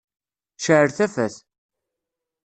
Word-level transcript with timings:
Cεel 0.63 0.89
tafat. 0.97 1.33